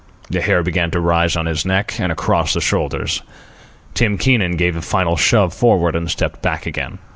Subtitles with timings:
[0.31, 3.21] The hair began to rise on his neck and across the shoulders.
[3.93, 6.97] Tim Keenan gave a final shove forward and stepped back again.